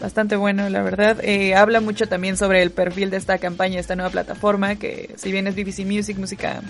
Bastante 0.00 0.36
bueno, 0.36 0.68
la 0.68 0.82
verdad. 0.82 1.18
Eh, 1.22 1.54
habla 1.54 1.80
mucho 1.80 2.08
también 2.08 2.36
sobre 2.36 2.62
el 2.62 2.70
perfil 2.70 3.10
de 3.10 3.18
esta 3.18 3.38
campaña, 3.38 3.78
esta 3.78 3.94
nueva 3.96 4.10
plataforma, 4.10 4.76
que 4.76 5.14
si 5.16 5.30
bien 5.32 5.46
es 5.46 5.54
BBC 5.54 5.84
Music, 5.84 6.18
música, 6.18 6.62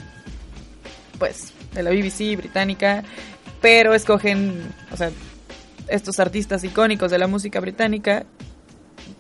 pues, 1.19 1.53
de 1.73 1.83
la 1.83 1.91
BBC 1.91 2.37
británica, 2.37 3.05
pero 3.61 3.95
escogen, 3.95 4.73
o 4.93 4.97
sea, 4.97 5.11
estos 5.89 6.19
artistas 6.21 6.65
icónicos 6.65 7.11
de 7.11 7.19
la 7.19 7.27
música 7.27 7.61
británica 7.61 8.27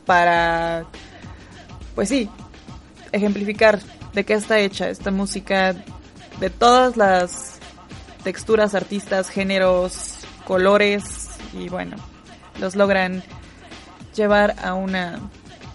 para, 0.04 0.84
pues 1.94 2.08
sí, 2.08 2.28
ejemplificar 3.12 3.80
de 4.14 4.24
qué 4.24 4.34
está 4.34 4.58
hecha 4.58 4.88
esta 4.88 5.10
música, 5.10 5.74
de 6.40 6.50
todas 6.50 6.96
las 6.96 7.58
texturas, 8.22 8.74
artistas, 8.74 9.30
géneros, 9.30 10.18
colores, 10.44 11.28
y 11.52 11.68
bueno, 11.68 11.96
los 12.60 12.76
logran 12.76 13.22
llevar 14.14 14.56
a 14.62 14.74
una 14.74 15.20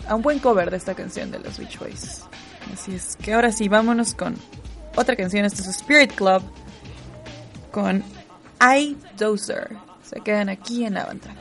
a 0.07 0.15
un 0.15 0.21
buen 0.21 0.39
cover 0.39 0.71
de 0.71 0.77
esta 0.77 0.95
canción 0.95 1.32
de 1.32 1.39
los 1.39 1.57
Beach 1.57 1.77
Boys. 1.79 2.23
Así 2.73 2.95
es 2.95 3.15
que 3.15 3.34
ahora 3.34 3.51
sí, 3.51 3.69
vámonos 3.69 4.13
con 4.13 4.36
otra 4.95 5.15
canción. 5.15 5.45
Esto 5.45 5.61
es 5.61 5.67
Spirit 5.69 6.13
Club 6.13 6.41
con 7.71 8.03
I 8.61 8.97
Dozer. 9.17 9.69
Se 10.03 10.19
quedan 10.21 10.49
aquí 10.49 10.86
en 10.86 10.97
Avantrack. 10.97 11.38
So 11.38 11.40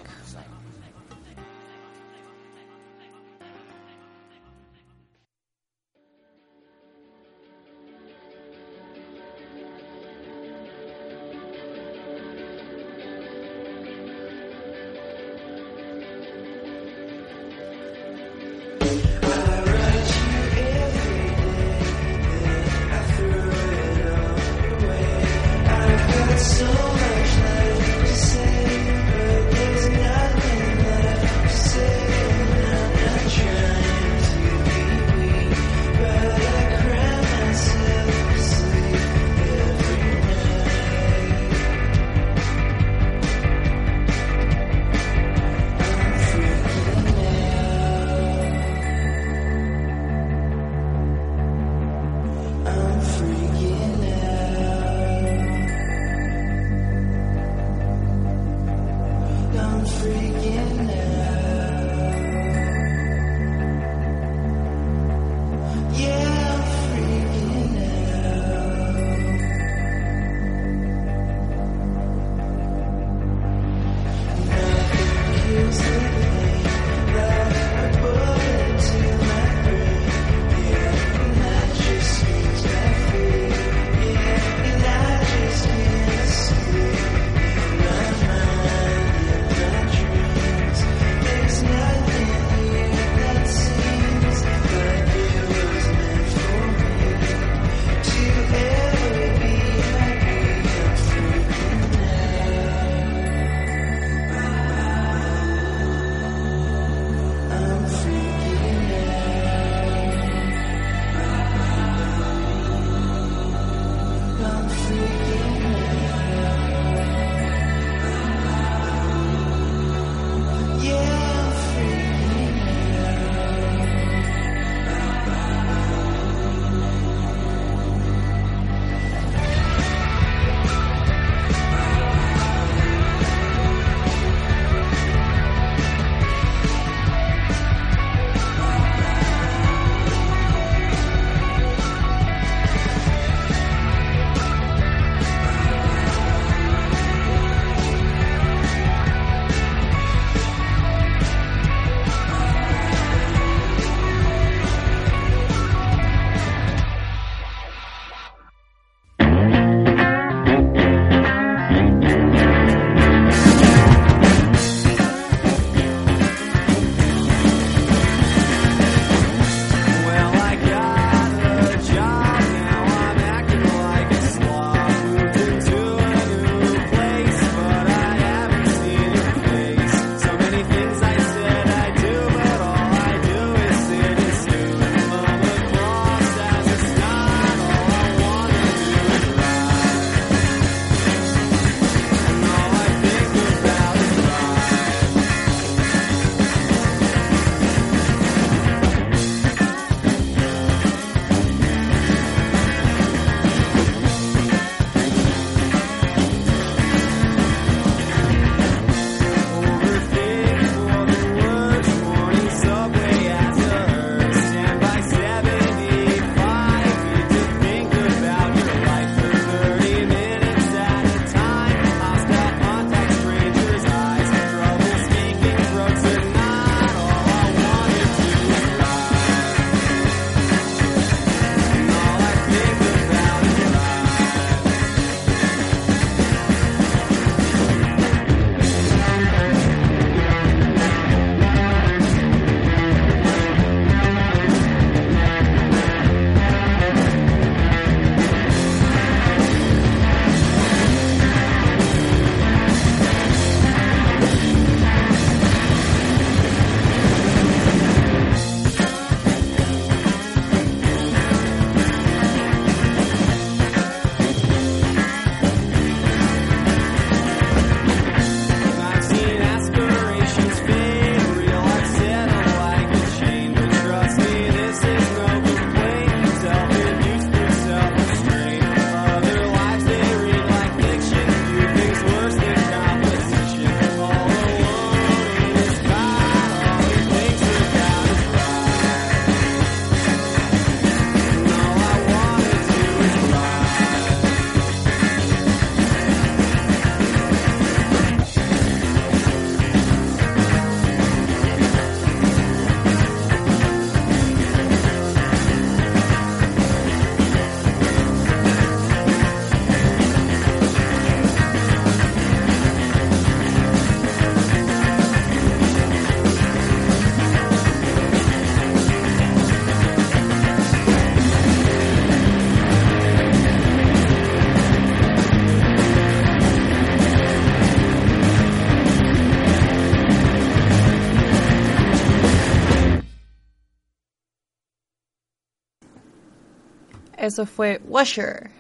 eso 337.31 337.47
fue 337.47 337.81
Washer 337.87 338.51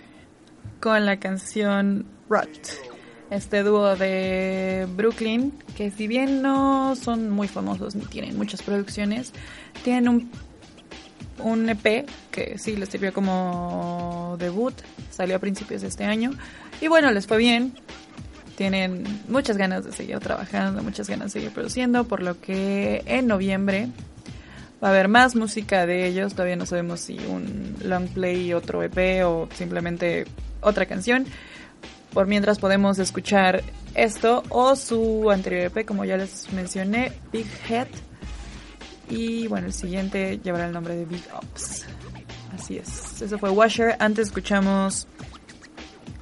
con 0.78 1.04
la 1.04 1.18
canción 1.18 2.06
Rot. 2.28 2.48
Este 3.28 3.64
dúo 3.64 3.96
de 3.96 4.86
Brooklyn, 4.96 5.52
que 5.76 5.90
si 5.90 6.06
bien 6.06 6.40
no 6.40 6.94
son 6.94 7.30
muy 7.30 7.48
famosos 7.48 7.96
ni 7.96 8.04
tienen 8.04 8.38
muchas 8.38 8.62
producciones, 8.62 9.32
tienen 9.82 10.08
un, 10.08 10.30
un 11.42 11.68
EP 11.68 12.08
que 12.30 12.58
sí 12.58 12.76
les 12.76 12.88
sirvió 12.88 13.12
como 13.12 14.36
debut, 14.38 14.74
salió 15.10 15.34
a 15.34 15.38
principios 15.40 15.82
de 15.82 15.88
este 15.88 16.04
año. 16.04 16.30
Y 16.80 16.86
bueno, 16.86 17.10
les 17.10 17.26
fue 17.26 17.38
bien, 17.38 17.74
tienen 18.54 19.02
muchas 19.28 19.56
ganas 19.56 19.84
de 19.84 19.90
seguir 19.90 20.20
trabajando, 20.20 20.80
muchas 20.84 21.08
ganas 21.08 21.32
de 21.32 21.40
seguir 21.40 21.52
produciendo, 21.52 22.04
por 22.04 22.22
lo 22.22 22.40
que 22.40 23.02
en 23.06 23.26
noviembre 23.26 23.88
va 24.82 24.88
a 24.88 24.90
haber 24.90 25.08
más 25.08 25.36
música 25.36 25.86
de 25.86 26.06
ellos. 26.06 26.34
Todavía 26.34 26.56
no 26.56 26.66
sabemos 26.66 27.00
si 27.00 27.18
un 27.18 27.76
long 27.84 28.08
play, 28.08 28.52
otro 28.52 28.82
EP 28.82 29.24
o 29.24 29.48
simplemente 29.54 30.26
otra 30.60 30.86
canción. 30.86 31.26
Por 32.12 32.26
mientras 32.26 32.58
podemos 32.58 32.98
escuchar 32.98 33.62
esto 33.94 34.42
o 34.48 34.74
su 34.76 35.30
anterior 35.30 35.62
EP, 35.66 35.86
como 35.86 36.04
ya 36.04 36.16
les 36.16 36.52
mencioné, 36.52 37.12
Big 37.32 37.46
Head. 37.68 37.88
Y 39.08 39.46
bueno, 39.48 39.66
el 39.66 39.72
siguiente 39.72 40.38
llevará 40.42 40.66
el 40.66 40.72
nombre 40.72 40.96
de 40.96 41.04
Big 41.04 41.22
Ops. 41.34 41.86
Así 42.54 42.78
es. 42.78 43.22
Eso 43.22 43.38
fue 43.38 43.50
Washer. 43.50 43.96
Antes 43.98 44.28
escuchamos 44.28 45.06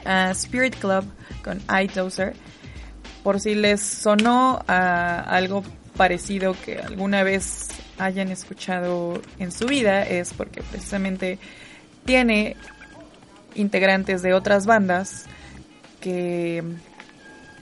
a 0.04 0.30
Spirit 0.30 0.74
Club 0.76 1.04
con 1.42 1.60
iDozer. 1.82 2.34
Por 3.22 3.40
si 3.40 3.54
les 3.54 3.82
sonó 3.82 4.62
a 4.66 5.20
algo 5.20 5.62
parecido 5.96 6.54
que 6.64 6.78
alguna 6.78 7.22
vez 7.22 7.67
hayan 7.98 8.30
escuchado 8.30 9.20
en 9.38 9.52
su 9.52 9.66
vida, 9.66 10.02
es 10.02 10.32
porque 10.32 10.62
precisamente 10.62 11.38
tiene 12.04 12.56
integrantes 13.54 14.22
de 14.22 14.34
otras 14.34 14.66
bandas 14.66 15.26
que, 16.00 16.62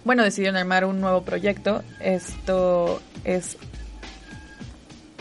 bueno, 0.05 0.23
decidieron 0.23 0.57
armar 0.57 0.85
un 0.85 1.01
nuevo 1.01 1.23
proyecto. 1.23 1.83
Esto 2.01 3.01
es, 3.25 3.57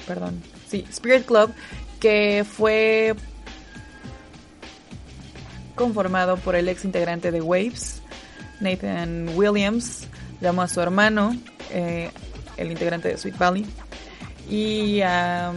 perdón, 0.06 0.42
sí, 0.68 0.86
Spirit 0.90 1.26
Club, 1.26 1.54
que 2.00 2.46
fue 2.48 3.16
conformado 5.76 6.38
por 6.38 6.56
el 6.56 6.70
ex 6.70 6.86
integrante 6.86 7.32
de 7.32 7.42
Waves, 7.42 8.02
Nathan 8.60 9.30
Williams, 9.36 10.08
llamó 10.42 10.62
a 10.62 10.68
su 10.68 10.82
hermano, 10.82 11.36
eh, 11.72 12.10
el 12.58 12.72
integrante 12.72 13.10
de 13.10 13.18
Sweet 13.18 13.38
Valley, 13.38 13.66
y 14.50 15.02
a 15.02 15.52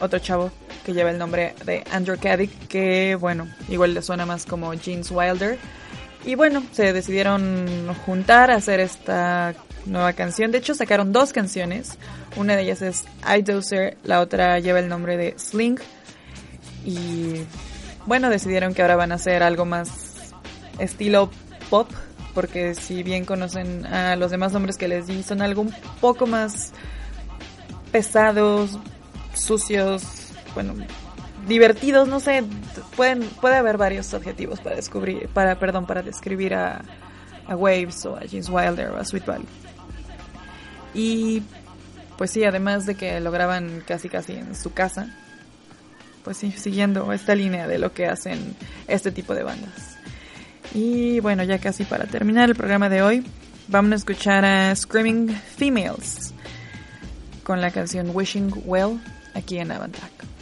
otro 0.00 0.18
chavo 0.18 0.50
que 0.84 0.92
lleva 0.92 1.10
el 1.10 1.18
nombre 1.18 1.54
de 1.64 1.82
Andrew 1.90 2.18
Caddick, 2.20 2.68
que 2.68 3.16
bueno, 3.16 3.48
igual 3.68 3.94
le 3.94 4.02
suena 4.02 4.26
más 4.26 4.44
como 4.44 4.72
James 4.76 5.10
Wilder. 5.10 5.58
Y 6.26 6.36
bueno, 6.36 6.62
se 6.72 6.92
decidieron 6.92 7.94
juntar 8.06 8.50
a 8.50 8.56
hacer 8.56 8.80
esta 8.80 9.54
nueva 9.86 10.12
canción. 10.14 10.50
De 10.50 10.58
hecho, 10.58 10.74
sacaron 10.74 11.12
dos 11.12 11.32
canciones. 11.32 11.98
Una 12.36 12.56
de 12.56 12.62
ellas 12.62 12.82
es 12.82 13.04
iDozer, 13.38 13.96
la 14.04 14.20
otra 14.20 14.58
lleva 14.58 14.78
el 14.78 14.88
nombre 14.88 15.16
de 15.16 15.34
Sling. 15.38 15.78
Y 16.84 17.44
bueno, 18.06 18.30
decidieron 18.30 18.74
que 18.74 18.82
ahora 18.82 18.96
van 18.96 19.12
a 19.12 19.16
hacer 19.16 19.42
algo 19.42 19.64
más 19.64 20.32
estilo 20.78 21.30
pop, 21.70 21.90
porque 22.34 22.74
si 22.74 23.02
bien 23.02 23.24
conocen 23.24 23.86
a 23.86 24.16
los 24.16 24.30
demás 24.30 24.52
nombres 24.52 24.76
que 24.76 24.88
les 24.88 25.06
di, 25.06 25.22
son 25.22 25.40
algo 25.40 25.62
un 25.62 25.74
poco 26.00 26.26
más 26.26 26.72
pesados, 27.94 28.76
sucios, 29.34 30.02
bueno, 30.52 30.74
divertidos, 31.46 32.08
no 32.08 32.18
sé, 32.18 32.42
pueden 32.96 33.20
puede 33.40 33.54
haber 33.54 33.78
varios 33.78 34.12
adjetivos 34.12 34.60
para 34.60 34.74
descubrir, 34.74 35.28
para 35.28 35.60
perdón, 35.60 35.86
para 35.86 36.02
describir 36.02 36.54
a, 36.54 36.82
a 37.46 37.54
Waves 37.54 38.04
o 38.06 38.16
a 38.16 38.22
James 38.28 38.48
Wilder 38.48 38.90
o 38.90 38.96
a 38.96 39.04
Sweet 39.04 39.26
Valley. 39.26 39.46
Y 40.92 41.44
pues 42.18 42.32
sí, 42.32 42.42
además 42.42 42.84
de 42.84 42.96
que 42.96 43.20
lo 43.20 43.30
graban 43.30 43.84
casi 43.86 44.08
casi 44.08 44.32
en 44.32 44.56
su 44.56 44.72
casa, 44.72 45.14
pues 46.24 46.36
sí, 46.36 46.50
siguiendo 46.50 47.12
esta 47.12 47.36
línea 47.36 47.68
de 47.68 47.78
lo 47.78 47.92
que 47.92 48.06
hacen 48.06 48.56
este 48.88 49.12
tipo 49.12 49.36
de 49.36 49.44
bandas. 49.44 49.98
Y 50.74 51.20
bueno, 51.20 51.44
ya 51.44 51.60
casi 51.60 51.84
para 51.84 52.06
terminar 52.06 52.48
el 52.48 52.56
programa 52.56 52.88
de 52.88 53.02
hoy, 53.02 53.24
vamos 53.68 53.92
a 53.92 53.94
escuchar 53.94 54.44
a 54.44 54.74
Screaming 54.74 55.28
Females 55.28 56.34
con 57.44 57.60
la 57.60 57.70
canción 57.70 58.10
Wishing 58.12 58.52
Well 58.64 58.98
aquí 59.34 59.58
en 59.58 59.70
Avantac. 59.70 60.33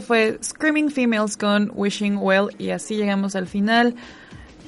Fue 0.00 0.38
Screaming 0.42 0.90
Females 0.90 1.36
con 1.36 1.70
Wishing 1.74 2.18
Well 2.20 2.48
y 2.58 2.70
así 2.70 2.96
llegamos 2.96 3.36
al 3.36 3.46
final 3.46 3.94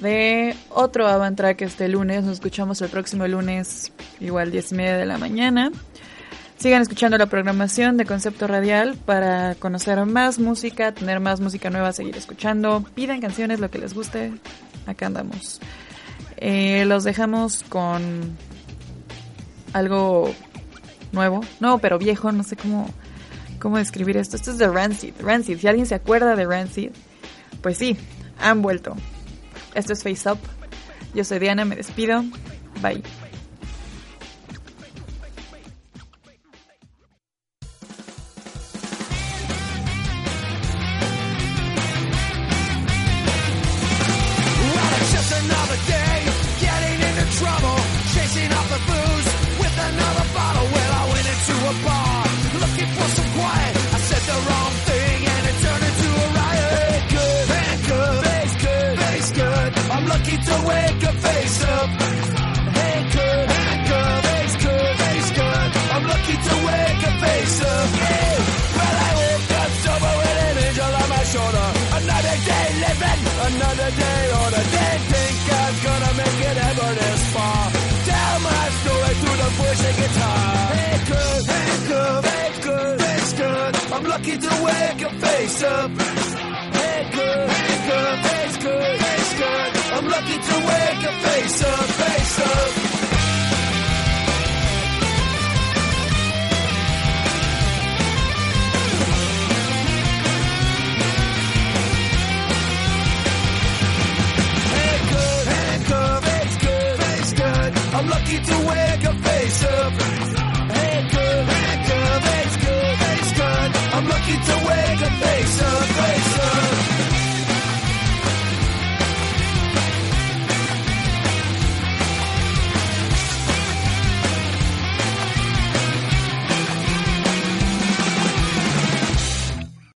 de 0.01 0.55
otro 0.70 1.07
Avantrack 1.07 1.62
este 1.62 1.89
lunes. 1.89 2.24
Nos 2.24 2.35
escuchamos 2.35 2.81
el 2.83 2.89
próximo 2.89 3.27
lunes, 3.27 3.93
igual 4.20 4.51
10 4.51 4.72
y 4.72 4.74
media 4.74 4.97
de 4.97 5.07
la 5.07 5.18
mañana. 5.18 5.72
Sigan 6.59 6.81
escuchando 6.81 7.18
la 7.18 7.27
programación 7.27 7.97
de 7.97 8.07
Concepto 8.07 8.47
Radial 8.47 8.97
para 9.05 9.55
conocer 9.57 10.05
más 10.07 10.39
música, 10.39 10.93
tener 10.93 11.20
más 11.20 11.41
música 11.41 11.68
nueva, 11.68 11.93
seguir 11.93 12.16
escuchando. 12.16 12.85
Pidan 12.95 13.20
canciones, 13.20 13.61
lo 13.61 13.70
que 13.70 13.79
les 13.79 13.93
guste. 13.93 14.33
Acá 14.87 15.07
andamos. 15.07 15.61
Eh, 16.39 16.85
los 16.87 17.05
dejamos 17.05 17.62
con 17.68 18.37
algo 19.72 20.35
nuevo. 21.12 21.41
No, 21.61 21.79
pero 21.79 21.99
viejo, 21.99 22.33
no 22.33 22.43
sé 22.43 22.57
cómo, 22.57 22.89
cómo 23.66 23.78
describir 23.78 24.16
esto. 24.16 24.36
Esto 24.36 24.52
es 24.52 24.58
de 24.58 24.68
Rancid. 24.68 25.14
Rancid, 25.18 25.58
si 25.58 25.66
alguien 25.66 25.86
se 25.86 25.96
acuerda 25.96 26.36
de 26.36 26.46
Rancid, 26.46 26.90
pues 27.62 27.76
sí, 27.76 27.96
han 28.38 28.62
vuelto. 28.62 28.94
Esto 29.74 29.92
es 29.92 30.04
Face 30.04 30.30
Up. 30.30 30.38
Yo 31.14 31.24
soy 31.24 31.40
Diana, 31.40 31.64
me 31.64 31.74
despido. 31.74 32.22
Bye. 32.80 33.02